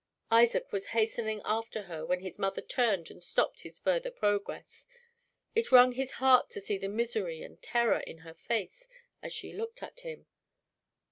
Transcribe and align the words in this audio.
Isaac 0.31 0.71
was 0.71 0.87
hastening 0.97 1.41
after 1.45 1.83
her 1.83 2.03
when 2.03 2.21
his 2.21 2.39
mother 2.39 2.63
turned 2.63 3.11
and 3.11 3.21
stopped 3.21 3.59
his 3.59 3.77
further 3.77 4.09
progress. 4.09 4.87
It 5.53 5.71
wrung 5.71 5.91
his 5.91 6.13
heart 6.13 6.49
to 6.53 6.59
see 6.59 6.79
the 6.79 6.89
misery 6.89 7.43
and 7.43 7.61
terror 7.61 7.99
in 7.99 8.17
her 8.25 8.33
face 8.33 8.89
as 9.21 9.31
she 9.31 9.53
looked 9.53 9.83
at 9.83 9.99
him. 9.99 10.25